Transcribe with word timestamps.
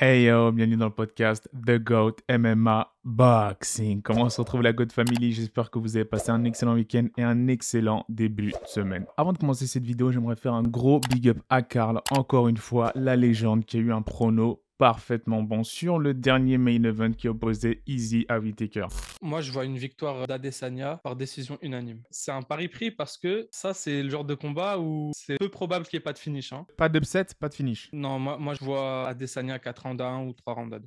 Hey 0.00 0.24
yo, 0.24 0.50
bienvenue 0.50 0.76
dans 0.76 0.86
le 0.86 0.92
podcast 0.92 1.48
The 1.54 1.78
GOAT 1.78 2.16
MMA 2.28 2.92
Boxing. 3.04 4.02
Comment 4.02 4.22
on 4.22 4.28
se 4.28 4.40
retrouve 4.40 4.62
la 4.62 4.72
GOAT 4.72 4.88
Family? 4.92 5.32
J'espère 5.32 5.70
que 5.70 5.78
vous 5.78 5.96
avez 5.96 6.04
passé 6.04 6.30
un 6.30 6.42
excellent 6.42 6.74
week-end 6.74 7.06
et 7.16 7.22
un 7.22 7.46
excellent 7.46 8.04
début 8.08 8.50
de 8.50 8.66
semaine. 8.66 9.06
Avant 9.16 9.32
de 9.32 9.38
commencer 9.38 9.68
cette 9.68 9.84
vidéo, 9.84 10.10
j'aimerais 10.10 10.34
faire 10.34 10.54
un 10.54 10.64
gros 10.64 10.98
big 10.98 11.28
up 11.28 11.38
à 11.48 11.62
Karl, 11.62 12.00
encore 12.10 12.48
une 12.48 12.56
fois, 12.56 12.90
la 12.96 13.14
légende 13.14 13.64
qui 13.64 13.76
a 13.76 13.80
eu 13.80 13.92
un 13.92 14.02
prono 14.02 14.63
parfaitement 14.78 15.42
bon 15.42 15.64
sur 15.64 15.98
le 15.98 16.14
dernier 16.14 16.58
main 16.58 16.82
event 16.82 17.12
qui 17.12 17.28
opposait 17.28 17.82
Easy 17.86 18.26
à 18.28 18.38
Whitaker. 18.38 18.86
Moi, 19.22 19.40
je 19.40 19.52
vois 19.52 19.64
une 19.64 19.78
victoire 19.78 20.26
d'Adesanya 20.26 21.00
par 21.02 21.16
décision 21.16 21.58
unanime. 21.62 22.02
C'est 22.10 22.32
un 22.32 22.42
pari 22.42 22.68
pris 22.68 22.90
parce 22.90 23.16
que 23.16 23.48
ça, 23.50 23.74
c'est 23.74 24.02
le 24.02 24.10
genre 24.10 24.24
de 24.24 24.34
combat 24.34 24.78
où 24.78 25.12
c'est 25.14 25.38
peu 25.38 25.48
probable 25.48 25.86
qu'il 25.86 25.98
n'y 25.98 26.02
ait 26.02 26.04
pas 26.04 26.12
de 26.12 26.18
finish. 26.18 26.52
Hein. 26.52 26.66
Pas 26.76 26.88
d'upset, 26.88 27.26
pas 27.38 27.48
de 27.48 27.54
finish. 27.54 27.88
Non, 27.92 28.18
moi, 28.18 28.36
moi, 28.38 28.54
je 28.54 28.64
vois 28.64 29.08
Adesanya 29.08 29.58
4 29.58 29.82
rounds 29.82 30.02
à 30.02 30.08
1 30.08 30.26
ou 30.26 30.32
3 30.32 30.54
rounds 30.54 30.74
à 30.74 30.78
2. 30.78 30.86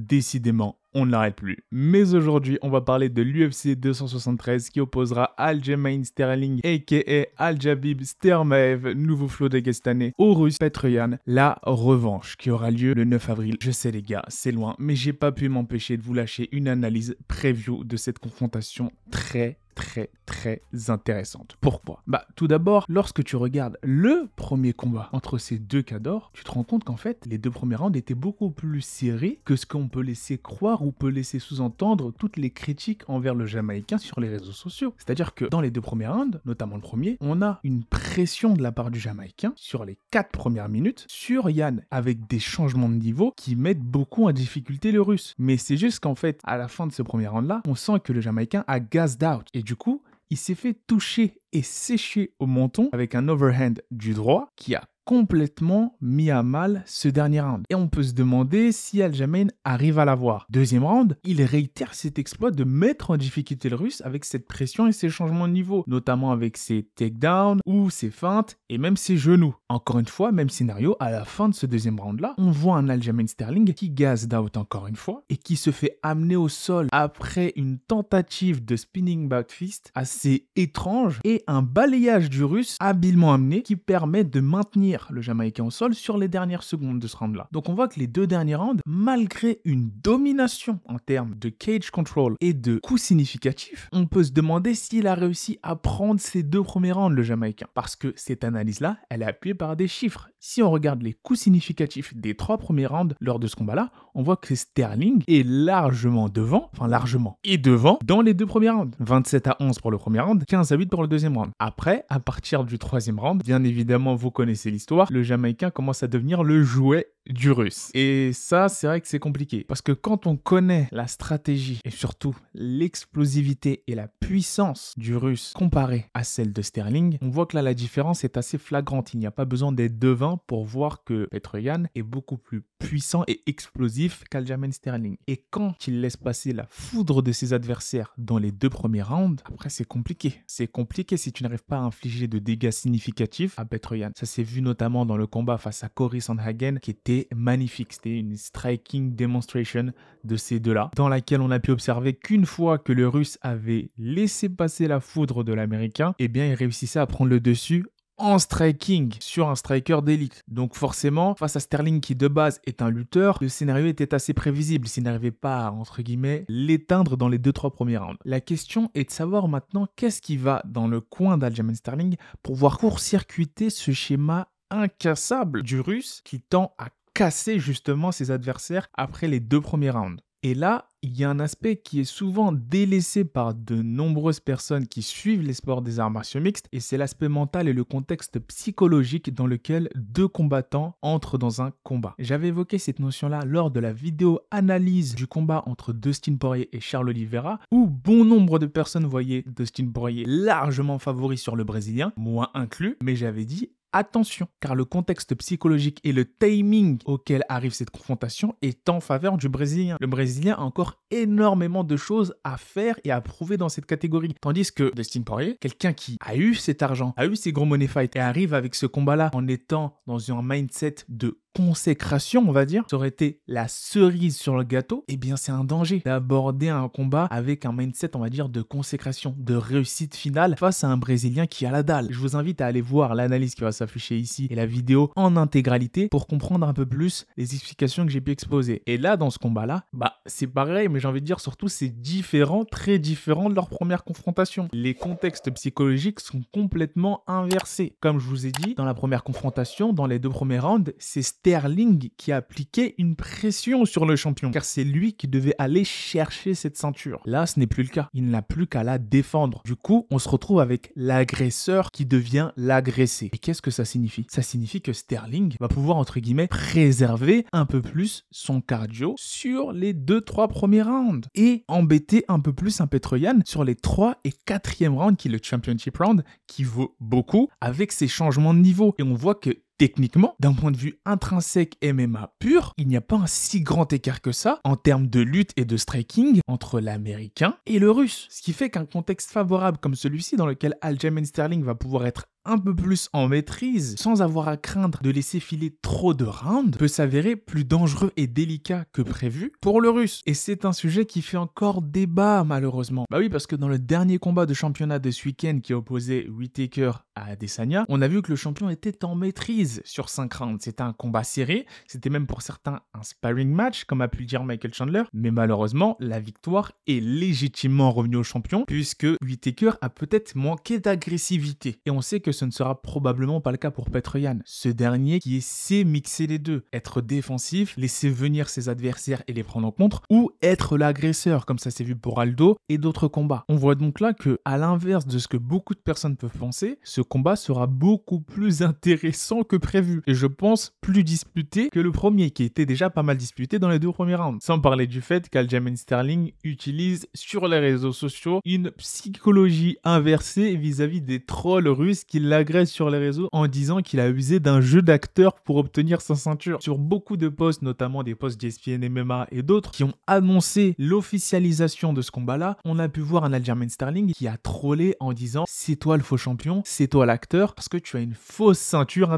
Décidément, 0.00 0.78
on 0.94 1.06
ne 1.06 1.10
l'arrête 1.10 1.36
plus. 1.36 1.58
Mais 1.70 2.14
aujourd'hui, 2.14 2.58
on 2.62 2.70
va 2.70 2.80
parler 2.80 3.08
de 3.08 3.22
l'UFC 3.22 3.78
273 3.78 4.70
qui 4.70 4.80
opposera 4.80 5.24
Aljamain 5.36 6.04
Sterling 6.04 6.60
aka 6.64 7.26
Aljabib 7.38 8.02
Stermaev, 8.02 8.92
nouveau 8.92 9.28
flot 9.28 9.48
d'Agestané, 9.48 10.12
au 10.18 10.34
russe 10.34 10.58
Petroyan, 10.58 11.18
la 11.26 11.58
revanche 11.62 12.36
qui 12.36 12.50
aura 12.50 12.70
lieu 12.70 12.94
le 12.94 13.04
9 13.04 13.30
avril. 13.30 13.56
Je 13.60 13.70
sais 13.70 13.90
les 13.90 14.02
gars, 14.02 14.24
c'est 14.28 14.52
loin, 14.52 14.76
mais 14.78 14.96
j'ai 14.96 15.12
pas 15.12 15.32
pu 15.32 15.48
m'empêcher 15.48 15.96
de 15.96 16.02
vous 16.02 16.14
lâcher 16.14 16.48
une 16.52 16.68
analyse 16.68 17.16
preview 17.28 17.84
de 17.84 17.96
cette 17.96 18.18
confrontation 18.18 18.92
très 19.10 19.58
très 19.74 20.10
très 20.26 20.62
intéressante. 20.88 21.56
Pourquoi? 21.60 22.02
Bah 22.06 22.26
tout 22.36 22.48
d'abord, 22.48 22.86
lorsque 22.88 23.24
tu 23.24 23.36
regardes 23.36 23.78
le 23.82 24.28
premier 24.36 24.72
combat 24.72 25.08
entre 25.12 25.38
ces 25.38 25.58
deux 25.58 25.82
cadors, 25.82 26.30
tu 26.32 26.44
te 26.44 26.50
rends 26.50 26.64
compte 26.64 26.84
qu'en 26.84 26.96
fait 26.96 27.26
les 27.26 27.38
deux 27.38 27.50
premiers 27.50 27.76
rounds 27.76 27.98
étaient 27.98 28.14
beaucoup 28.14 28.50
plus 28.50 28.80
serrés 28.80 29.40
que 29.44 29.56
ce 29.56 29.66
qu'on 29.66 29.88
peut 29.88 30.00
laisser 30.00 30.38
croire 30.38 30.82
ou 30.82 30.92
peut 30.92 31.08
laisser 31.08 31.38
sous-entendre 31.38 32.12
toutes 32.12 32.36
les 32.36 32.50
critiques 32.50 33.02
envers 33.08 33.34
le 33.34 33.46
Jamaïcain 33.46 33.98
sur 33.98 34.20
les 34.20 34.28
réseaux 34.28 34.52
sociaux. 34.52 34.94
C'est-à-dire 34.98 35.34
que 35.34 35.44
dans 35.46 35.60
les 35.60 35.70
deux 35.70 35.80
premiers 35.80 36.08
rounds, 36.08 36.40
notamment 36.44 36.76
le 36.76 36.82
premier, 36.82 37.16
on 37.20 37.42
a 37.42 37.60
une 37.64 37.84
pression 37.84 38.54
de 38.54 38.62
la 38.62 38.72
part 38.72 38.90
du 38.90 38.98
Jamaïcain 38.98 39.52
sur 39.56 39.84
les 39.84 39.98
quatre 40.10 40.30
premières 40.30 40.68
minutes 40.68 41.06
sur 41.08 41.50
Yann 41.50 41.84
avec 41.90 42.26
des 42.26 42.38
changements 42.38 42.88
de 42.88 42.94
niveau 42.94 43.32
qui 43.36 43.56
mettent 43.56 43.80
beaucoup 43.80 44.26
en 44.26 44.32
difficulté 44.32 44.92
le 44.92 45.02
russe. 45.02 45.34
Mais 45.38 45.56
c'est 45.56 45.76
juste 45.76 46.00
qu'en 46.00 46.14
fait, 46.14 46.40
à 46.44 46.56
la 46.56 46.68
fin 46.68 46.86
de 46.86 46.92
ce 46.92 47.02
premier 47.02 47.28
round-là, 47.28 47.62
on 47.66 47.74
sent 47.74 48.00
que 48.04 48.12
le 48.12 48.20
Jamaïcain 48.20 48.64
a 48.66 48.80
gassed 48.80 49.24
out. 49.24 49.46
Et 49.54 49.61
du 49.62 49.76
coup, 49.76 50.02
il 50.30 50.36
s'est 50.36 50.54
fait 50.54 50.74
toucher 50.86 51.40
et 51.52 51.62
sécher 51.62 52.34
au 52.38 52.46
menton 52.46 52.88
avec 52.92 53.14
un 53.14 53.28
overhand 53.28 53.80
du 53.90 54.14
droit 54.14 54.48
qui 54.56 54.74
a 54.74 54.82
complètement 55.04 55.96
mis 56.00 56.30
à 56.30 56.42
mal 56.42 56.82
ce 56.86 57.08
dernier 57.08 57.40
round. 57.40 57.64
Et 57.70 57.74
on 57.74 57.88
peut 57.88 58.02
se 58.02 58.12
demander 58.12 58.72
si 58.72 59.02
Aljamain 59.02 59.48
arrive 59.64 59.98
à 59.98 60.04
l'avoir. 60.04 60.46
Deuxième 60.50 60.84
round, 60.84 61.16
il 61.24 61.42
réitère 61.42 61.94
cet 61.94 62.18
exploit 62.18 62.50
de 62.50 62.64
mettre 62.64 63.10
en 63.10 63.16
difficulté 63.16 63.68
le 63.68 63.76
russe 63.76 64.02
avec 64.04 64.24
cette 64.24 64.46
pression 64.46 64.86
et 64.86 64.92
ses 64.92 65.08
changements 65.08 65.48
de 65.48 65.52
niveau, 65.52 65.84
notamment 65.86 66.32
avec 66.32 66.56
ses 66.56 66.88
takedowns 66.94 67.60
ou 67.66 67.90
ses 67.90 68.10
feintes 68.10 68.58
et 68.68 68.78
même 68.78 68.96
ses 68.96 69.16
genoux. 69.16 69.54
Encore 69.68 69.98
une 69.98 70.06
fois, 70.06 70.32
même 70.32 70.50
scénario, 70.50 70.96
à 71.00 71.10
la 71.10 71.24
fin 71.24 71.48
de 71.48 71.54
ce 71.54 71.66
deuxième 71.66 71.98
round-là, 71.98 72.34
on 72.38 72.50
voit 72.50 72.76
un 72.76 72.88
Aljamain 72.88 73.26
Sterling 73.26 73.72
qui 73.74 73.90
gaze 73.90 74.28
out 74.34 74.56
encore 74.56 74.86
une 74.86 74.96
fois 74.96 75.24
et 75.28 75.36
qui 75.36 75.56
se 75.56 75.70
fait 75.70 75.98
amener 76.02 76.36
au 76.36 76.48
sol 76.48 76.88
après 76.92 77.52
une 77.56 77.78
tentative 77.78 78.64
de 78.64 78.76
spinning 78.76 79.28
back 79.28 79.50
fist 79.50 79.90
assez 79.94 80.48
étrange 80.56 81.20
et 81.24 81.42
un 81.46 81.62
balayage 81.62 82.30
du 82.30 82.44
russe 82.44 82.76
habilement 82.80 83.32
amené 83.32 83.62
qui 83.62 83.76
permet 83.76 84.24
de 84.24 84.40
maintenir 84.40 84.91
le 85.10 85.20
Jamaïcain 85.20 85.64
au 85.64 85.70
sol 85.70 85.94
sur 85.94 86.18
les 86.18 86.28
dernières 86.28 86.62
secondes 86.62 86.98
de 86.98 87.06
ce 87.06 87.16
round-là. 87.16 87.48
Donc 87.52 87.68
on 87.68 87.74
voit 87.74 87.88
que 87.88 87.98
les 87.98 88.06
deux 88.06 88.26
derniers 88.26 88.54
rounds, 88.54 88.80
malgré 88.86 89.60
une 89.64 89.90
domination 90.02 90.80
en 90.86 90.98
termes 90.98 91.34
de 91.36 91.48
cage 91.48 91.90
control 91.90 92.36
et 92.40 92.52
de 92.52 92.78
coups 92.82 93.02
significatifs, 93.02 93.88
on 93.92 94.06
peut 94.06 94.24
se 94.24 94.32
demander 94.32 94.74
s'il 94.74 95.06
a 95.06 95.14
réussi 95.14 95.58
à 95.62 95.76
prendre 95.76 96.20
ces 96.20 96.42
deux 96.42 96.62
premiers 96.62 96.92
rounds, 96.92 97.14
le 97.14 97.22
Jamaïcain. 97.22 97.66
Parce 97.74 97.96
que 97.96 98.12
cette 98.16 98.44
analyse-là, 98.44 98.98
elle 99.10 99.22
est 99.22 99.26
appuyée 99.26 99.54
par 99.54 99.76
des 99.76 99.88
chiffres. 99.88 100.28
Si 100.38 100.62
on 100.62 100.70
regarde 100.70 101.02
les 101.02 101.12
coups 101.12 101.40
significatifs 101.40 102.14
des 102.14 102.34
trois 102.34 102.58
premiers 102.58 102.86
rounds 102.86 103.14
lors 103.20 103.38
de 103.38 103.46
ce 103.46 103.56
combat-là, 103.56 103.90
on 104.14 104.22
voit 104.22 104.36
que 104.36 104.54
Sterling 104.54 105.22
est 105.28 105.46
largement 105.46 106.28
devant, 106.28 106.70
enfin 106.72 106.88
largement, 106.88 107.38
et 107.44 107.58
devant 107.58 107.98
dans 108.04 108.20
les 108.20 108.34
deux 108.34 108.46
premiers 108.46 108.70
rounds. 108.70 108.96
27 108.98 109.46
à 109.46 109.56
11 109.60 109.78
pour 109.78 109.90
le 109.90 109.98
premier 109.98 110.20
round, 110.20 110.44
15 110.44 110.72
à 110.72 110.76
8 110.76 110.86
pour 110.90 111.02
le 111.02 111.08
deuxième 111.08 111.36
round. 111.36 111.52
Après, 111.58 112.04
à 112.08 112.20
partir 112.20 112.64
du 112.64 112.78
troisième 112.78 113.18
round, 113.18 113.42
bien 113.42 113.62
évidemment, 113.64 114.14
vous 114.14 114.30
connaissez 114.30 114.70
l'histoire 114.70 114.81
le 115.10 115.22
Jamaïcain 115.22 115.70
commence 115.70 116.02
à 116.02 116.08
devenir 116.08 116.42
le 116.42 116.62
jouet 116.62 117.12
du 117.28 117.50
russe. 117.50 117.90
Et 117.94 118.32
ça, 118.32 118.68
c'est 118.68 118.86
vrai 118.86 119.00
que 119.00 119.08
c'est 119.08 119.18
compliqué. 119.18 119.64
Parce 119.64 119.82
que 119.82 119.92
quand 119.92 120.26
on 120.26 120.36
connaît 120.36 120.88
la 120.90 121.06
stratégie 121.06 121.80
et 121.84 121.90
surtout 121.90 122.36
l'explosivité 122.54 123.84
et 123.86 123.94
la 123.94 124.08
puissance 124.08 124.94
du 124.96 125.16
russe 125.16 125.52
comparée 125.54 126.06
à 126.14 126.24
celle 126.24 126.52
de 126.52 126.62
Sterling, 126.62 127.18
on 127.22 127.30
voit 127.30 127.46
que 127.46 127.56
là, 127.56 127.62
la 127.62 127.74
différence 127.74 128.24
est 128.24 128.36
assez 128.36 128.58
flagrante. 128.58 129.14
Il 129.14 129.20
n'y 129.20 129.26
a 129.26 129.30
pas 129.30 129.44
besoin 129.44 129.72
d'être 129.72 129.98
devin 129.98 130.40
pour 130.46 130.64
voir 130.64 131.04
que 131.04 131.26
Petroyan 131.30 131.84
est 131.94 132.02
beaucoup 132.02 132.38
plus 132.38 132.62
puissant 132.78 133.24
et 133.28 133.42
explosif 133.46 134.24
qu'Aljamain 134.30 134.72
Sterling. 134.72 135.16
Et 135.26 135.44
quand 135.50 135.86
il 135.86 136.00
laisse 136.00 136.16
passer 136.16 136.52
la 136.52 136.66
foudre 136.68 137.22
de 137.22 137.32
ses 137.32 137.52
adversaires 137.52 138.12
dans 138.18 138.38
les 138.38 138.50
deux 138.50 138.70
premiers 138.70 139.02
rounds, 139.02 139.42
après, 139.44 139.70
c'est 139.70 139.86
compliqué. 139.86 140.42
C'est 140.46 140.66
compliqué 140.66 141.16
si 141.16 141.32
tu 141.32 141.42
n'arrives 141.42 141.64
pas 141.64 141.76
à 141.76 141.82
infliger 141.82 142.26
de 142.26 142.38
dégâts 142.38 142.70
significatifs 142.70 143.58
à 143.58 143.64
Petroyan. 143.64 144.10
Ça 144.16 144.26
s'est 144.26 144.42
vu 144.42 144.62
notamment 144.62 145.06
dans 145.06 145.16
le 145.16 145.26
combat 145.26 145.58
face 145.58 145.84
à 145.84 145.88
Cory 145.88 146.20
Sandhagen 146.20 146.78
qui 146.80 146.90
était 146.90 147.11
magnifique. 147.34 147.92
C'était 147.92 148.18
une 148.18 148.36
striking 148.36 149.14
demonstration 149.14 149.92
de 150.24 150.36
ces 150.36 150.60
deux-là, 150.60 150.90
dans 150.96 151.08
laquelle 151.08 151.40
on 151.40 151.50
a 151.50 151.58
pu 151.58 151.70
observer 151.70 152.14
qu'une 152.14 152.46
fois 152.46 152.78
que 152.78 152.92
le 152.92 153.08
russe 153.08 153.38
avait 153.42 153.90
laissé 153.98 154.48
passer 154.48 154.86
la 154.86 155.00
foudre 155.00 155.44
de 155.44 155.52
l'américain, 155.52 156.14
eh 156.18 156.28
bien 156.28 156.46
il 156.46 156.54
réussissait 156.54 157.00
à 157.00 157.06
prendre 157.06 157.30
le 157.30 157.40
dessus 157.40 157.84
en 158.18 158.38
striking 158.38 159.14
sur 159.20 159.48
un 159.48 159.56
striker 159.56 160.00
d'élite. 160.02 160.44
Donc 160.46 160.76
forcément, 160.76 161.34
face 161.34 161.56
à 161.56 161.60
Sterling 161.60 162.00
qui 162.00 162.14
de 162.14 162.28
base 162.28 162.60
est 162.64 162.82
un 162.82 162.90
lutteur, 162.90 163.38
le 163.40 163.48
scénario 163.48 163.86
était 163.86 164.14
assez 164.14 164.32
prévisible 164.32 164.86
s'il 164.86 165.02
n'arrivait 165.02 165.32
pas 165.32 165.66
à, 165.66 165.70
entre 165.72 166.02
guillemets, 166.02 166.44
l'éteindre 166.48 167.16
dans 167.16 167.28
les 167.28 167.38
2-3 167.38 167.72
premiers 167.72 167.96
rounds. 167.96 168.18
La 168.24 168.40
question 168.40 168.90
est 168.94 169.04
de 169.04 169.10
savoir 169.10 169.48
maintenant 169.48 169.88
qu'est-ce 169.96 170.22
qui 170.22 170.36
va 170.36 170.62
dans 170.66 170.86
le 170.86 171.00
coin 171.00 171.36
d'Aljamain 171.36 171.74
Sterling 171.74 172.16
pour 172.42 172.54
voir 172.54 172.78
court-circuiter 172.78 173.70
ce 173.70 173.90
schéma 173.90 174.48
incassable 174.70 175.62
du 175.62 175.80
russe 175.80 176.22
qui 176.24 176.40
tend 176.40 176.74
à 176.78 176.88
casser 177.22 177.60
justement 177.60 178.10
ses 178.10 178.32
adversaires 178.32 178.88
après 178.94 179.28
les 179.28 179.38
deux 179.38 179.60
premiers 179.60 179.90
rounds. 179.90 180.20
Et 180.42 180.56
là, 180.56 180.90
il 181.02 181.16
y 181.16 181.22
a 181.22 181.30
un 181.30 181.38
aspect 181.38 181.76
qui 181.76 182.00
est 182.00 182.04
souvent 182.04 182.50
délaissé 182.50 183.24
par 183.24 183.54
de 183.54 183.80
nombreuses 183.80 184.40
personnes 184.40 184.88
qui 184.88 185.02
suivent 185.02 185.42
les 185.42 185.52
sports 185.52 185.82
des 185.82 186.00
arts 186.00 186.10
martiaux 186.10 186.40
mixtes, 186.40 186.66
et 186.72 186.80
c'est 186.80 186.96
l'aspect 186.96 187.28
mental 187.28 187.68
et 187.68 187.72
le 187.72 187.84
contexte 187.84 188.40
psychologique 188.40 189.32
dans 189.32 189.46
lequel 189.46 189.88
deux 189.94 190.26
combattants 190.26 190.96
entrent 191.00 191.38
dans 191.38 191.62
un 191.62 191.70
combat. 191.84 192.16
J'avais 192.18 192.48
évoqué 192.48 192.78
cette 192.78 192.98
notion-là 192.98 193.44
lors 193.46 193.70
de 193.70 193.78
la 193.78 193.92
vidéo 193.92 194.40
analyse 194.50 195.14
du 195.14 195.28
combat 195.28 195.62
entre 195.66 195.92
Dustin 195.92 196.34
Poirier 196.34 196.76
et 196.76 196.80
Charles 196.80 197.10
Oliveira, 197.10 197.60
où 197.70 197.86
bon 197.86 198.24
nombre 198.24 198.58
de 198.58 198.66
personnes 198.66 199.06
voyaient 199.06 199.44
Dustin 199.46 199.92
Poirier 199.94 200.24
largement 200.26 200.98
favori 200.98 201.38
sur 201.38 201.54
le 201.54 201.62
Brésilien, 201.62 202.12
moi 202.16 202.50
inclus, 202.54 202.96
mais 203.00 203.14
j'avais 203.14 203.44
dit 203.44 203.70
Attention, 203.94 204.48
car 204.60 204.74
le 204.74 204.86
contexte 204.86 205.34
psychologique 205.34 206.00
et 206.02 206.12
le 206.12 206.24
timing 206.24 206.98
auquel 207.04 207.44
arrive 207.50 207.74
cette 207.74 207.90
confrontation 207.90 208.54
est 208.62 208.88
en 208.88 209.00
faveur 209.00 209.36
du 209.36 209.50
Brésilien. 209.50 209.98
Le 210.00 210.06
Brésilien 210.06 210.54
a 210.54 210.62
encore 210.62 211.02
énormément 211.10 211.84
de 211.84 211.96
choses 211.98 212.34
à 212.42 212.56
faire 212.56 212.98
et 213.04 213.10
à 213.10 213.20
prouver 213.20 213.58
dans 213.58 213.68
cette 213.68 213.84
catégorie. 213.84 214.34
Tandis 214.40 214.72
que 214.72 214.94
Dustin 214.94 215.20
Poirier, 215.20 215.58
quelqu'un 215.60 215.92
qui 215.92 216.16
a 216.20 216.36
eu 216.36 216.54
cet 216.54 216.82
argent, 216.82 217.12
a 217.18 217.26
eu 217.26 217.36
ces 217.36 217.52
gros 217.52 217.66
money 217.66 217.86
fights 217.86 218.16
et 218.16 218.20
arrive 218.20 218.54
avec 218.54 218.74
ce 218.74 218.86
combat-là 218.86 219.30
en 219.34 219.46
étant 219.46 220.00
dans 220.06 220.32
un 220.32 220.40
mindset 220.42 220.94
de 221.10 221.38
consécration, 221.54 222.44
on 222.48 222.52
va 222.52 222.64
dire, 222.64 222.84
ça 222.88 222.96
aurait 222.96 223.08
été 223.08 223.40
la 223.46 223.68
cerise 223.68 224.38
sur 224.38 224.56
le 224.56 224.64
gâteau, 224.64 225.04
eh 225.08 225.16
bien 225.16 225.36
c'est 225.36 225.52
un 225.52 225.64
danger 225.64 226.00
d'aborder 226.04 226.68
un 226.68 226.88
combat 226.88 227.26
avec 227.26 227.66
un 227.66 227.72
mindset, 227.72 228.16
on 228.16 228.20
va 228.20 228.30
dire, 228.30 228.48
de 228.48 228.62
consécration, 228.62 229.34
de 229.38 229.54
réussite 229.54 230.14
finale 230.14 230.56
face 230.58 230.82
à 230.84 230.88
un 230.88 230.96
Brésilien 230.96 231.46
qui 231.46 231.66
a 231.66 231.70
la 231.70 231.82
dalle. 231.82 232.08
Je 232.10 232.18
vous 232.18 232.36
invite 232.36 232.60
à 232.60 232.66
aller 232.66 232.80
voir 232.80 233.14
l'analyse 233.14 233.54
qui 233.54 233.62
va 233.62 233.72
s'afficher 233.82 234.16
ici 234.16 234.46
et 234.50 234.54
la 234.54 234.66
vidéo 234.66 235.10
en 235.16 235.36
intégralité 235.36 236.08
pour 236.08 236.26
comprendre 236.26 236.66
un 236.66 236.72
peu 236.72 236.86
plus 236.86 237.26
les 237.36 237.54
explications 237.54 238.06
que 238.06 238.12
j'ai 238.12 238.20
pu 238.20 238.30
exposer. 238.30 238.82
Et 238.86 238.96
là, 238.96 239.16
dans 239.16 239.30
ce 239.30 239.38
combat-là, 239.38 239.84
bah 239.92 240.20
c'est 240.26 240.46
pareil, 240.46 240.88
mais 240.88 241.00
j'ai 241.00 241.08
envie 241.08 241.20
de 241.20 241.26
dire 241.26 241.40
surtout 241.40 241.68
c'est 241.68 241.88
différent, 241.88 242.64
très 242.64 242.98
différent 242.98 243.50
de 243.50 243.54
leur 243.54 243.68
première 243.68 244.04
confrontation. 244.04 244.68
Les 244.72 244.94
contextes 244.94 245.50
psychologiques 245.50 246.20
sont 246.20 246.42
complètement 246.52 247.24
inversés. 247.26 247.96
Comme 248.00 248.20
je 248.20 248.26
vous 248.26 248.46
ai 248.46 248.52
dit, 248.52 248.74
dans 248.74 248.84
la 248.84 248.94
première 248.94 249.24
confrontation, 249.24 249.92
dans 249.92 250.06
les 250.06 250.20
deux 250.20 250.30
premiers 250.30 250.60
rounds, 250.60 250.92
c'est 250.98 251.22
Sterling 251.22 252.10
qui 252.16 252.30
a 252.30 252.36
appliqué 252.36 252.94
une 252.98 253.16
pression 253.16 253.84
sur 253.84 254.06
le 254.06 254.14
champion, 254.14 254.52
car 254.52 254.64
c'est 254.64 254.84
lui 254.84 255.14
qui 255.14 255.26
devait 255.26 255.56
aller 255.58 255.84
chercher 255.84 256.54
cette 256.54 256.76
ceinture. 256.76 257.20
Là, 257.24 257.46
ce 257.46 257.58
n'est 257.58 257.66
plus 257.66 257.82
le 257.82 257.88
cas. 257.88 258.08
Il 258.14 258.30
n'a 258.30 258.42
plus 258.42 258.68
qu'à 258.68 258.84
la 258.84 258.98
défendre. 258.98 259.62
Du 259.64 259.74
coup, 259.74 260.06
on 260.10 260.20
se 260.20 260.28
retrouve 260.28 260.60
avec 260.60 260.92
l'agresseur 260.94 261.90
qui 261.90 262.06
devient 262.06 262.50
l'agressé. 262.56 263.30
Et 263.32 263.38
qu'est-ce 263.38 263.62
que 263.62 263.70
ça 263.72 263.84
signifie 263.84 264.26
Ça 264.30 264.42
signifie 264.42 264.80
que 264.80 264.92
Sterling 264.92 265.56
va 265.58 265.68
pouvoir, 265.68 265.96
entre 265.96 266.20
guillemets, 266.20 266.46
préserver 266.46 267.46
un 267.52 267.66
peu 267.66 267.82
plus 267.82 268.24
son 268.30 268.60
cardio 268.60 269.14
sur 269.18 269.72
les 269.72 269.92
2-3 269.94 270.48
premiers 270.48 270.82
rounds 270.82 271.28
et 271.34 271.64
embêter 271.68 272.24
un 272.28 272.40
peu 272.40 272.52
plus 272.52 272.80
un 272.80 272.86
Petroyan 272.86 273.40
sur 273.44 273.64
les 273.64 273.74
3 273.74 274.18
et 274.24 274.32
4e 274.46 274.90
rounds 274.90 275.16
qui 275.16 275.28
est 275.28 275.32
le 275.32 275.40
Championship 275.42 275.96
Round 275.98 276.24
qui 276.46 276.64
vaut 276.64 276.96
beaucoup 277.00 277.48
avec 277.60 277.92
ses 277.92 278.08
changements 278.08 278.54
de 278.54 278.60
niveau. 278.60 278.94
Et 278.98 279.02
on 279.02 279.14
voit 279.14 279.34
que 279.34 279.50
techniquement, 279.78 280.36
d'un 280.40 280.52
point 280.52 280.70
de 280.70 280.76
vue 280.76 281.00
intrinsèque 281.04 281.76
MMA 281.82 282.34
pur, 282.38 282.72
il 282.78 282.88
n'y 282.88 282.96
a 282.96 283.00
pas 283.00 283.16
un 283.16 283.26
si 283.26 283.60
grand 283.60 283.92
écart 283.92 284.20
que 284.20 284.32
ça 284.32 284.60
en 284.64 284.76
termes 284.76 285.08
de 285.08 285.20
lutte 285.20 285.52
et 285.56 285.64
de 285.64 285.76
striking 285.76 286.40
entre 286.46 286.80
l'américain 286.80 287.56
et 287.66 287.78
le 287.78 287.90
russe. 287.90 288.26
Ce 288.30 288.42
qui 288.42 288.52
fait 288.52 288.70
qu'un 288.70 288.86
contexte 288.86 289.30
favorable 289.30 289.78
comme 289.78 289.94
celui-ci, 289.94 290.36
dans 290.36 290.46
lequel 290.46 290.76
Aljamain 290.80 291.24
Sterling 291.24 291.64
va 291.64 291.74
pouvoir 291.74 292.06
être 292.06 292.26
un 292.44 292.58
peu 292.58 292.74
plus 292.74 293.08
en 293.12 293.28
maîtrise, 293.28 293.94
sans 293.98 294.20
avoir 294.20 294.48
à 294.48 294.56
craindre 294.56 295.00
de 295.02 295.10
laisser 295.10 295.38
filer 295.38 295.76
trop 295.80 296.12
de 296.12 296.24
rounds, 296.24 296.76
peut 296.76 296.88
s'avérer 296.88 297.36
plus 297.36 297.64
dangereux 297.64 298.12
et 298.16 298.26
délicat 298.26 298.84
que 298.92 299.02
prévu 299.02 299.52
pour 299.60 299.80
le 299.80 299.90
russe. 299.90 300.22
Et 300.26 300.34
c'est 300.34 300.64
un 300.64 300.72
sujet 300.72 301.06
qui 301.06 301.22
fait 301.22 301.36
encore 301.36 301.82
débat 301.82 302.42
malheureusement. 302.44 303.06
Bah 303.10 303.18
oui, 303.20 303.28
parce 303.28 303.46
que 303.46 303.54
dans 303.54 303.68
le 303.68 303.78
dernier 303.78 304.18
combat 304.18 304.46
de 304.46 304.54
championnat 304.54 304.98
de 304.98 305.10
ce 305.10 305.26
week-end 305.26 305.60
qui 305.62 305.72
opposait 305.72 306.26
Whitaker 306.28 306.92
à 307.14 307.26
Adesanya, 307.26 307.84
on 307.88 308.02
a 308.02 308.08
vu 308.08 308.22
que 308.22 308.30
le 308.30 308.36
champion 308.36 308.70
était 308.70 309.04
en 309.04 309.14
maîtrise 309.14 309.61
sur 309.84 310.08
5 310.08 310.32
rounds. 310.32 310.62
C'était 310.62 310.82
un 310.82 310.92
combat 310.92 311.24
serré, 311.24 311.66
c'était 311.86 312.10
même 312.10 312.26
pour 312.26 312.42
certains 312.42 312.80
un 312.94 313.02
sparring 313.02 313.50
match, 313.50 313.84
comme 313.84 314.00
a 314.00 314.08
pu 314.08 314.20
le 314.20 314.26
dire 314.26 314.44
Michael 314.44 314.74
Chandler, 314.74 315.02
mais 315.12 315.30
malheureusement, 315.30 315.96
la 316.00 316.20
victoire 316.20 316.72
est 316.86 317.00
légitimement 317.00 317.90
revenue 317.92 318.16
au 318.16 318.22
champion, 318.22 318.64
puisque 318.66 319.06
Whitaker 319.22 319.72
a 319.80 319.88
peut-être 319.88 320.34
manqué 320.34 320.78
d'agressivité. 320.78 321.80
Et 321.86 321.90
on 321.90 322.00
sait 322.00 322.20
que 322.20 322.32
ce 322.32 322.44
ne 322.44 322.50
sera 322.50 322.80
probablement 322.82 323.40
pas 323.40 323.52
le 323.52 323.56
cas 323.56 323.70
pour 323.70 323.90
Petroyan. 323.90 324.38
Ce 324.44 324.68
dernier 324.68 325.20
qui 325.20 325.40
sait 325.40 325.84
mixer 325.84 326.26
les 326.26 326.38
deux, 326.38 326.64
être 326.72 327.00
défensif, 327.00 327.74
laisser 327.76 328.10
venir 328.10 328.48
ses 328.48 328.68
adversaires 328.68 329.22
et 329.26 329.32
les 329.32 329.42
prendre 329.42 329.66
en 329.66 329.72
compte, 329.72 330.00
ou 330.10 330.30
être 330.42 330.76
l'agresseur, 330.76 331.46
comme 331.46 331.58
ça 331.58 331.70
s'est 331.70 331.84
vu 331.84 331.96
pour 331.96 332.20
Aldo 332.20 332.56
et 332.68 332.78
d'autres 332.78 333.08
combats. 333.08 333.44
On 333.48 333.56
voit 333.56 333.74
donc 333.74 334.00
là 334.00 334.12
que, 334.12 334.38
à 334.44 334.58
l'inverse 334.58 335.06
de 335.06 335.18
ce 335.18 335.28
que 335.28 335.36
beaucoup 335.36 335.74
de 335.74 335.80
personnes 335.80 336.16
peuvent 336.16 336.30
penser, 336.38 336.78
ce 336.82 337.00
combat 337.00 337.36
sera 337.36 337.66
beaucoup 337.66 338.20
plus 338.20 338.62
intéressant 338.62 339.42
que 339.52 339.56
prévu. 339.56 340.00
Et 340.06 340.14
je 340.14 340.26
pense 340.26 340.72
plus 340.80 341.04
disputé 341.04 341.68
que 341.68 341.78
le 341.78 341.92
premier, 341.92 342.30
qui 342.30 342.42
était 342.42 342.64
déjà 342.64 342.88
pas 342.88 343.02
mal 343.02 343.18
disputé 343.18 343.58
dans 343.58 343.68
les 343.68 343.78
deux 343.78 343.92
premiers 343.92 344.14
rounds. 344.14 344.42
Sans 344.42 344.58
parler 344.58 344.86
du 344.86 345.02
fait 345.02 345.28
qu'Aljamain 345.28 345.76
Sterling 345.76 346.32
utilise 346.42 347.06
sur 347.12 347.46
les 347.48 347.58
réseaux 347.58 347.92
sociaux 347.92 348.40
une 348.46 348.70
psychologie 348.70 349.76
inversée 349.84 350.56
vis-à-vis 350.56 351.00
-vis 351.00 351.04
des 351.04 351.20
trolls 351.20 351.68
russes 351.68 352.04
qui 352.04 352.18
l'agresse 352.18 352.70
sur 352.70 352.88
les 352.88 352.96
réseaux 352.96 353.28
en 353.30 353.46
disant 353.46 353.82
qu'il 353.82 354.00
a 354.00 354.08
usé 354.08 354.40
d'un 354.40 354.62
jeu 354.62 354.80
d'acteur 354.80 355.34
pour 355.44 355.56
obtenir 355.56 356.00
sa 356.00 356.14
ceinture. 356.14 356.62
Sur 356.62 356.78
beaucoup 356.78 357.18
de 357.18 357.28
posts, 357.28 357.60
notamment 357.60 358.02
des 358.02 358.14
posts 358.14 358.40
d'ESPN 358.40 358.88
MMA 358.88 359.26
et 359.32 359.42
d'autres, 359.42 359.70
qui 359.70 359.84
ont 359.84 359.94
annoncé 360.06 360.74
l'officialisation 360.78 361.92
de 361.92 362.00
ce 362.00 362.10
combat-là, 362.10 362.56
on 362.64 362.78
a 362.78 362.88
pu 362.88 363.00
voir 363.00 363.24
un 363.24 363.34
Aljamain 363.34 363.68
Sterling 363.68 364.12
qui 364.12 364.26
a 364.28 364.38
trollé 364.38 364.96
en 364.98 365.12
disant 365.12 365.44
c'est 365.46 365.76
toi 365.76 365.98
le 365.98 366.02
faux 366.02 366.16
champion, 366.16 366.62
c'est 366.64 366.88
toi 366.88 367.04
l'acteur, 367.04 367.54
parce 367.54 367.68
que 367.68 367.76
tu 367.76 367.98
as 367.98 368.00
une 368.00 368.14
fausse 368.14 368.58
ceinture 368.58 369.12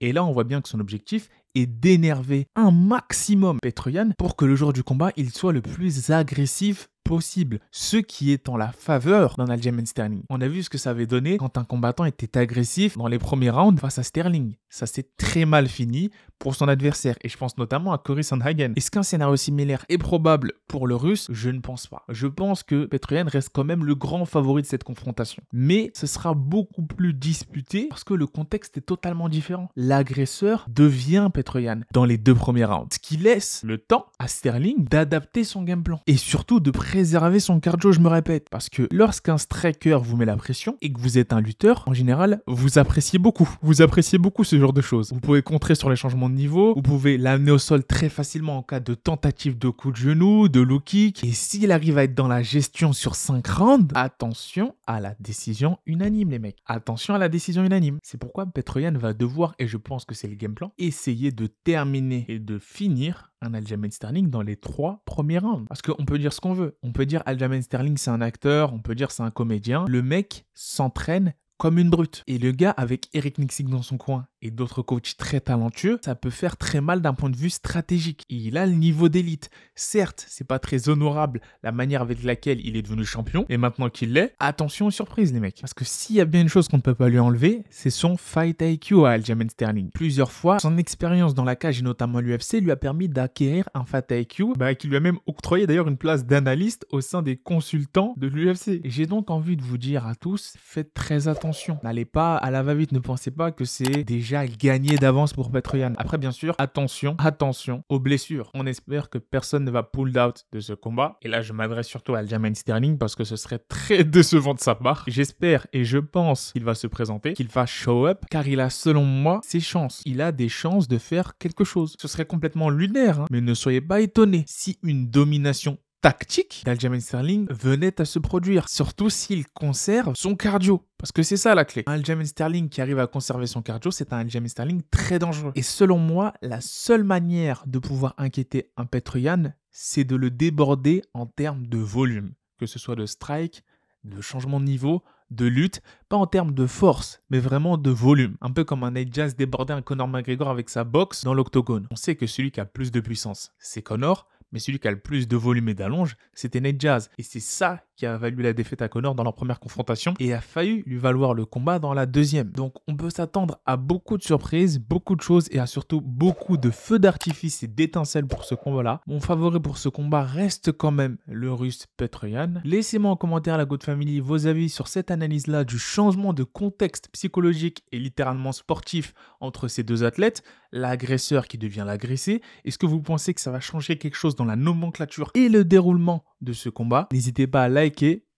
Et 0.00 0.12
là, 0.12 0.24
on 0.24 0.32
voit 0.32 0.44
bien 0.44 0.60
que 0.60 0.68
son 0.68 0.80
objectif 0.80 1.28
est 1.54 1.66
d'énerver 1.66 2.46
un 2.56 2.70
maximum 2.70 3.58
Petroyan 3.62 4.10
pour 4.18 4.36
que 4.36 4.44
le 4.44 4.56
jour 4.56 4.72
du 4.72 4.82
combat, 4.82 5.10
il 5.16 5.30
soit 5.30 5.52
le 5.52 5.62
plus 5.62 6.10
agressif 6.10 6.88
possible, 7.04 7.60
ce 7.70 7.98
qui 7.98 8.32
est 8.32 8.48
en 8.48 8.56
la 8.56 8.72
faveur 8.72 9.36
d'un 9.36 9.46
Aljamain 9.46 9.84
Sterling. 9.84 10.22
On 10.30 10.40
a 10.40 10.48
vu 10.48 10.62
ce 10.62 10.70
que 10.70 10.78
ça 10.78 10.90
avait 10.90 11.06
donné 11.06 11.36
quand 11.36 11.58
un 11.58 11.64
combattant 11.64 12.06
était 12.06 12.38
agressif 12.38 12.96
dans 12.96 13.06
les 13.06 13.18
premiers 13.18 13.50
rounds 13.50 13.80
face 13.80 13.98
à 13.98 14.02
Sterling. 14.02 14.56
Ça 14.70 14.86
s'est 14.86 15.10
très 15.16 15.44
mal 15.44 15.68
fini 15.68 16.10
pour 16.38 16.56
son 16.56 16.66
adversaire, 16.66 17.16
et 17.22 17.28
je 17.28 17.36
pense 17.36 17.56
notamment 17.58 17.92
à 17.92 17.98
Cory 17.98 18.24
Sandhagen. 18.24 18.72
Est-ce 18.74 18.90
qu'un 18.90 19.02
scénario 19.02 19.36
similaire 19.36 19.84
est 19.88 19.98
probable 19.98 20.52
pour 20.66 20.86
le 20.86 20.96
russe? 20.96 21.28
Je 21.30 21.50
ne 21.50 21.60
pense 21.60 21.86
pas. 21.86 22.04
Je 22.08 22.26
pense 22.26 22.62
que 22.62 22.86
Petroyan 22.86 23.26
reste 23.26 23.50
quand 23.52 23.64
même 23.64 23.84
le 23.84 23.94
grand 23.94 24.24
favori 24.24 24.62
de 24.62 24.66
cette 24.66 24.84
confrontation. 24.84 25.42
Mais 25.52 25.92
ce 25.94 26.06
sera 26.06 26.34
beaucoup 26.34 26.82
plus 26.82 27.14
disputé 27.14 27.86
parce 27.88 28.04
que 28.04 28.14
le 28.14 28.26
contexte 28.26 28.76
est 28.78 28.82
totalement 28.82 29.28
différent. 29.28 29.68
L'agresseur 29.76 30.66
devient 30.68 31.30
Petroyan 31.32 31.80
dans 31.92 32.04
les 32.04 32.18
deux 32.18 32.34
premiers 32.34 32.64
rounds, 32.64 32.88
ce 32.92 32.98
qui 32.98 33.16
laisse 33.16 33.62
le 33.64 33.78
temps 33.78 34.06
à 34.18 34.26
Sterling 34.26 34.84
d'adapter 34.84 35.44
son 35.44 35.62
game 35.62 35.82
plan 35.82 36.00
et 36.06 36.16
surtout 36.16 36.60
de 36.60 36.70
préserver 36.94 37.40
son 37.40 37.58
cardio, 37.58 37.90
je 37.90 37.98
me 37.98 38.06
répète. 38.06 38.48
Parce 38.50 38.68
que 38.68 38.86
lorsqu'un 38.92 39.36
striker 39.36 39.98
vous 40.00 40.16
met 40.16 40.26
la 40.26 40.36
pression 40.36 40.76
et 40.80 40.92
que 40.92 41.00
vous 41.00 41.18
êtes 41.18 41.32
un 41.32 41.40
lutteur, 41.40 41.82
en 41.88 41.92
général, 41.92 42.40
vous 42.46 42.78
appréciez 42.78 43.18
beaucoup. 43.18 43.48
Vous 43.62 43.82
appréciez 43.82 44.16
beaucoup 44.16 44.44
ce 44.44 44.60
genre 44.60 44.72
de 44.72 44.80
choses. 44.80 45.12
Vous 45.12 45.18
pouvez 45.18 45.42
contrer 45.42 45.74
sur 45.74 45.90
les 45.90 45.96
changements 45.96 46.30
de 46.30 46.36
niveau, 46.36 46.72
vous 46.76 46.82
pouvez 46.82 47.18
l'amener 47.18 47.50
au 47.50 47.58
sol 47.58 47.82
très 47.82 48.08
facilement 48.08 48.58
en 48.58 48.62
cas 48.62 48.78
de 48.78 48.94
tentative 48.94 49.58
de 49.58 49.70
coup 49.70 49.90
de 49.90 49.96
genou, 49.96 50.48
de 50.48 50.60
low 50.60 50.78
kick. 50.78 51.24
Et 51.24 51.32
s'il 51.32 51.72
arrive 51.72 51.98
à 51.98 52.04
être 52.04 52.14
dans 52.14 52.28
la 52.28 52.44
gestion 52.44 52.92
sur 52.92 53.16
5 53.16 53.44
rounds, 53.44 53.92
attention 53.96 54.76
à 54.86 55.00
la 55.00 55.16
décision 55.18 55.78
unanime, 55.86 56.30
les 56.30 56.38
mecs. 56.38 56.62
Attention 56.64 57.16
à 57.16 57.18
la 57.18 57.28
décision 57.28 57.64
unanime. 57.64 57.98
C'est 58.04 58.18
pourquoi 58.18 58.46
Petroyan 58.46 58.92
va 58.92 59.14
devoir, 59.14 59.56
et 59.58 59.66
je 59.66 59.78
pense 59.78 60.04
que 60.04 60.14
c'est 60.14 60.28
le 60.28 60.36
game 60.36 60.54
plan, 60.54 60.72
essayer 60.78 61.32
de 61.32 61.48
terminer 61.48 62.24
et 62.28 62.38
de 62.38 62.60
finir 62.60 63.32
un 63.44 63.54
Aljamain 63.54 63.90
Sterling 63.90 64.30
dans 64.30 64.42
les 64.42 64.56
trois 64.56 65.02
premiers 65.04 65.38
rounds. 65.38 65.66
Parce 65.68 65.82
qu'on 65.82 66.04
peut 66.04 66.18
dire 66.18 66.32
ce 66.32 66.40
qu'on 66.40 66.54
veut. 66.54 66.76
On 66.86 66.92
peut 66.92 67.06
dire 67.06 67.22
Aljamain 67.24 67.62
Sterling 67.62 67.96
c'est 67.96 68.10
un 68.10 68.20
acteur, 68.20 68.74
on 68.74 68.78
peut 68.78 68.94
dire 68.94 69.10
c'est 69.10 69.22
un 69.22 69.30
comédien. 69.30 69.86
Le 69.88 70.02
mec 70.02 70.44
s'entraîne 70.52 71.32
comme 71.56 71.78
une 71.78 71.90
brute. 71.90 72.22
Et 72.26 72.38
le 72.38 72.52
gars, 72.52 72.70
avec 72.70 73.08
Eric 73.14 73.38
Nixig 73.38 73.68
dans 73.68 73.82
son 73.82 73.96
coin 73.96 74.26
et 74.42 74.50
d'autres 74.50 74.82
coachs 74.82 75.16
très 75.16 75.40
talentueux, 75.40 75.98
ça 76.04 76.14
peut 76.14 76.30
faire 76.30 76.56
très 76.56 76.80
mal 76.80 77.00
d'un 77.00 77.14
point 77.14 77.30
de 77.30 77.36
vue 77.36 77.50
stratégique. 77.50 78.22
Et 78.28 78.36
il 78.36 78.58
a 78.58 78.66
le 78.66 78.72
niveau 78.72 79.08
d'élite. 79.08 79.50
Certes, 79.74 80.24
c'est 80.28 80.46
pas 80.46 80.58
très 80.58 80.88
honorable 80.88 81.40
la 81.62 81.72
manière 81.72 82.02
avec 82.02 82.22
laquelle 82.22 82.60
il 82.64 82.76
est 82.76 82.82
devenu 82.82 83.04
champion, 83.04 83.46
et 83.48 83.56
maintenant 83.56 83.88
qu'il 83.88 84.12
l'est, 84.12 84.34
attention 84.38 84.86
aux 84.86 84.90
surprises, 84.90 85.32
les 85.32 85.40
mecs. 85.40 85.60
Parce 85.60 85.74
que 85.74 85.84
s'il 85.84 86.16
y 86.16 86.20
a 86.20 86.24
bien 86.24 86.42
une 86.42 86.48
chose 86.48 86.68
qu'on 86.68 86.76
ne 86.76 86.82
peut 86.82 86.94
pas 86.94 87.08
lui 87.08 87.18
enlever, 87.18 87.62
c'est 87.70 87.90
son 87.90 88.16
fight 88.16 88.60
IQ 88.60 89.06
à 89.06 89.10
Aljamain 89.10 89.48
Sterling. 89.48 89.90
Plusieurs 89.90 90.32
fois, 90.32 90.58
son 90.58 90.76
expérience 90.76 91.34
dans 91.34 91.44
la 91.44 91.56
cage 91.56 91.80
et 91.80 91.82
notamment 91.82 92.20
l'UFC 92.20 92.60
lui 92.60 92.70
a 92.70 92.76
permis 92.76 93.08
d'acquérir 93.08 93.68
un 93.74 93.84
fight 93.84 94.10
IQ 94.10 94.54
bah, 94.58 94.74
qui 94.74 94.88
lui 94.88 94.96
a 94.96 95.00
même 95.00 95.18
octroyé 95.26 95.66
d'ailleurs 95.66 95.88
une 95.88 95.96
place 95.96 96.26
d'analyste 96.26 96.86
au 96.90 97.00
sein 97.00 97.22
des 97.22 97.36
consultants 97.36 98.14
de 98.16 98.26
l'UFC. 98.26 98.80
J'ai 98.84 99.06
donc 99.06 99.30
envie 99.30 99.56
de 99.56 99.62
vous 99.62 99.78
dire 99.78 100.06
à 100.06 100.14
tous, 100.14 100.54
faites 100.58 100.92
très 100.92 101.28
attention. 101.28 101.43
N'allez 101.82 102.04
pas 102.06 102.36
à 102.36 102.50
la 102.50 102.62
va-vite, 102.62 102.92
ne 102.92 102.98
pensez 102.98 103.30
pas 103.30 103.52
que 103.52 103.64
c'est 103.64 104.02
déjà 104.04 104.46
gagné 104.46 104.96
d'avance 104.96 105.34
pour 105.34 105.50
Petroyan. 105.50 105.92
Après, 105.98 106.16
bien 106.16 106.32
sûr, 106.32 106.54
attention, 106.58 107.16
attention 107.18 107.84
aux 107.90 108.00
blessures. 108.00 108.50
On 108.54 108.66
espère 108.66 109.10
que 109.10 109.18
personne 109.18 109.64
ne 109.64 109.70
va 109.70 109.82
pull 109.82 110.18
out 110.18 110.46
de 110.52 110.60
ce 110.60 110.72
combat. 110.72 111.18
Et 111.20 111.28
là, 111.28 111.42
je 111.42 111.52
m'adresse 111.52 111.86
surtout 111.86 112.14
à 112.14 112.20
Aljamain 112.20 112.54
Sterling 112.54 112.96
parce 112.96 113.14
que 113.14 113.24
ce 113.24 113.36
serait 113.36 113.58
très 113.58 114.04
décevant 114.04 114.54
de 114.54 114.60
sa 114.60 114.74
part. 114.74 115.04
J'espère 115.06 115.66
et 115.72 115.84
je 115.84 115.98
pense 115.98 116.52
qu'il 116.52 116.64
va 116.64 116.74
se 116.74 116.86
présenter, 116.86 117.34
qu'il 117.34 117.48
va 117.48 117.66
show 117.66 118.06
up, 118.06 118.24
car 118.30 118.48
il 118.48 118.60
a, 118.60 118.70
selon 118.70 119.04
moi, 119.04 119.40
ses 119.44 119.60
chances. 119.60 120.02
Il 120.06 120.22
a 120.22 120.32
des 120.32 120.48
chances 120.48 120.88
de 120.88 120.96
faire 120.96 121.36
quelque 121.38 121.64
chose. 121.64 121.96
Ce 122.00 122.08
serait 122.08 122.26
complètement 122.26 122.70
lunaire, 122.70 123.20
hein. 123.20 123.26
mais 123.30 123.42
ne 123.42 123.54
soyez 123.54 123.82
pas 123.82 124.00
étonnés 124.00 124.44
si 124.46 124.78
une 124.82 125.10
domination 125.10 125.78
tactique 126.04 126.60
d'Aljamain 126.66 127.00
Sterling 127.00 127.46
venait 127.48 127.98
à 127.98 128.04
se 128.04 128.18
produire, 128.18 128.68
surtout 128.68 129.08
s'il 129.08 129.48
conserve 129.48 130.12
son 130.14 130.36
cardio. 130.36 130.86
Parce 130.98 131.12
que 131.12 131.22
c'est 131.22 131.38
ça 131.38 131.54
la 131.54 131.64
clé. 131.64 131.82
Un 131.86 131.94
Aljamain 131.94 132.26
Sterling 132.26 132.68
qui 132.68 132.82
arrive 132.82 132.98
à 132.98 133.06
conserver 133.06 133.46
son 133.46 133.62
cardio, 133.62 133.90
c'est 133.90 134.12
un 134.12 134.18
Aljamain 134.18 134.48
Sterling 134.48 134.82
très 134.90 135.18
dangereux. 135.18 135.52
Et 135.54 135.62
selon 135.62 135.96
moi, 135.96 136.34
la 136.42 136.60
seule 136.60 137.04
manière 137.04 137.64
de 137.66 137.78
pouvoir 137.78 138.12
inquiéter 138.18 138.70
un 138.76 138.84
Petroyan, 138.84 139.54
c'est 139.70 140.04
de 140.04 140.14
le 140.14 140.30
déborder 140.30 141.00
en 141.14 141.24
termes 141.24 141.66
de 141.66 141.78
volume. 141.78 142.34
Que 142.58 142.66
ce 142.66 142.78
soit 142.78 142.96
de 142.96 143.06
strike, 143.06 143.64
de 144.04 144.20
changement 144.20 144.60
de 144.60 144.66
niveau, 144.66 145.02
de 145.30 145.46
lutte, 145.46 145.80
pas 146.10 146.18
en 146.18 146.26
termes 146.26 146.52
de 146.52 146.66
force, 146.66 147.22
mais 147.30 147.38
vraiment 147.38 147.78
de 147.78 147.90
volume. 147.90 148.36
Un 148.42 148.50
peu 148.50 148.64
comme 148.64 148.84
un 148.84 148.92
Jazz 149.10 149.36
déborder 149.36 149.72
un 149.72 149.80
Conor 149.80 150.08
McGregor 150.08 150.50
avec 150.50 150.68
sa 150.68 150.84
boxe 150.84 151.24
dans 151.24 151.32
l'octogone. 151.32 151.88
On 151.90 151.96
sait 151.96 152.14
que 152.14 152.26
celui 152.26 152.50
qui 152.50 152.60
a 152.60 152.66
plus 152.66 152.92
de 152.92 153.00
puissance, 153.00 153.54
c'est 153.58 153.80
Conor, 153.80 154.28
mais 154.54 154.60
celui 154.60 154.78
qui 154.78 154.86
a 154.86 154.92
le 154.92 155.00
plus 155.00 155.26
de 155.26 155.36
volume 155.36 155.68
et 155.68 155.74
d'allonge, 155.74 156.16
c'était 156.32 156.60
Nate 156.60 156.80
Jazz. 156.80 157.10
Et 157.18 157.24
c'est 157.24 157.40
ça 157.40 157.84
qui 157.96 158.06
a 158.06 158.16
valu 158.16 158.42
la 158.42 158.52
défaite 158.52 158.82
à 158.82 158.88
Connor 158.88 159.14
dans 159.14 159.24
leur 159.24 159.34
première 159.34 159.60
confrontation 159.60 160.14
et 160.18 160.32
a 160.32 160.40
failli 160.40 160.82
lui 160.86 160.98
valoir 160.98 161.34
le 161.34 161.44
combat 161.44 161.78
dans 161.78 161.94
la 161.94 162.06
deuxième. 162.06 162.50
Donc 162.50 162.74
on 162.88 162.96
peut 162.96 163.10
s'attendre 163.10 163.58
à 163.66 163.76
beaucoup 163.76 164.18
de 164.18 164.22
surprises, 164.22 164.78
beaucoup 164.78 165.16
de 165.16 165.22
choses 165.22 165.48
et 165.50 165.58
à 165.58 165.66
surtout 165.66 166.00
beaucoup 166.00 166.56
de 166.56 166.70
feux 166.70 166.98
d'artifice 166.98 167.62
et 167.62 167.68
d'étincelles 167.68 168.26
pour 168.26 168.44
ce 168.44 168.54
combat-là. 168.54 169.00
Mon 169.06 169.20
favori 169.20 169.60
pour 169.60 169.78
ce 169.78 169.88
combat 169.88 170.22
reste 170.22 170.72
quand 170.72 170.90
même 170.90 171.16
le 171.26 171.52
russe 171.52 171.86
Petroyan. 171.96 172.54
Laissez-moi 172.64 173.10
en 173.10 173.16
commentaire 173.16 173.58
la 173.58 173.64
Good 173.64 173.82
Family 173.82 174.20
vos 174.20 174.46
avis 174.46 174.68
sur 174.68 174.88
cette 174.88 175.10
analyse-là 175.10 175.64
du 175.64 175.78
changement 175.78 176.32
de 176.32 176.44
contexte 176.44 177.08
psychologique 177.12 177.84
et 177.92 177.98
littéralement 177.98 178.52
sportif 178.52 179.14
entre 179.40 179.68
ces 179.68 179.82
deux 179.82 180.04
athlètes, 180.04 180.42
l'agresseur 180.72 181.46
qui 181.46 181.58
devient 181.58 181.84
l'agressé. 181.86 182.42
Est-ce 182.64 182.78
que 182.78 182.86
vous 182.86 183.00
pensez 183.00 183.34
que 183.34 183.40
ça 183.40 183.50
va 183.50 183.60
changer 183.60 183.96
quelque 183.96 184.16
chose 184.16 184.34
dans 184.34 184.44
la 184.44 184.56
nomenclature 184.56 185.30
et 185.34 185.48
le 185.48 185.64
déroulement 185.64 186.24
de 186.40 186.52
ce 186.52 186.68
combat? 186.68 187.08
N'hésitez 187.12 187.46
pas 187.46 187.62
à 187.62 187.68
liker, 187.68 187.83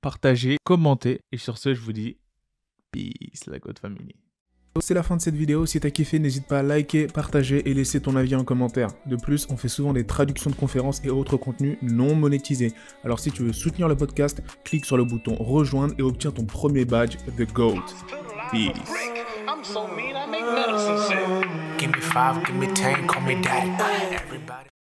partager, 0.01 0.57
commenter. 0.65 1.21
Et 1.33 1.39
sur 1.39 1.59
ce, 1.59 1.75
je 1.75 1.81
vous 1.81 1.93
dis 1.93 2.17
peace, 2.93 3.47
la 3.47 3.59
God 3.59 3.79
Family. 3.79 4.15
C'est 4.81 4.95
la 4.95 5.03
fin 5.03 5.17
de 5.17 5.23
cette 5.23 5.35
vidéo, 5.35 5.65
si 5.65 5.81
t'as 5.81 5.91
kiffé 5.91 6.19
n'hésite 6.19 6.47
pas 6.47 6.59
à 6.59 6.63
liker, 6.63 7.07
partager 7.07 7.69
et 7.69 7.73
laisser 7.73 8.01
ton 8.01 8.15
avis 8.15 8.35
en 8.35 8.45
commentaire. 8.45 8.91
De 9.07 9.17
plus, 9.17 9.47
on 9.49 9.57
fait 9.57 9.69
souvent 9.69 9.95
des 9.95 10.05
traductions 10.05 10.51
de 10.51 10.55
conférences 10.55 11.01
et 11.03 11.09
autres 11.09 11.39
contenus 11.39 11.79
non 11.81 12.15
monétisés. 12.15 12.73
Alors 13.03 13.19
si 13.19 13.31
tu 13.31 13.43
veux 13.43 13.55
soutenir 13.55 13.89
le 13.89 13.97
podcast, 13.97 14.43
clique 14.65 14.85
sur 14.85 14.99
le 14.99 15.05
bouton 15.05 15.35
rejoindre 15.35 15.95
et 15.99 16.03
obtiens 16.03 16.31
ton 16.31 16.45
premier 16.45 16.85
badge 16.85 17.17
The 17.39 17.51
GOAT. 17.51 17.81
Peace. 18.51 18.73